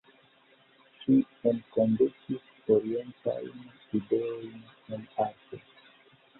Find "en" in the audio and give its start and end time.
4.99-5.09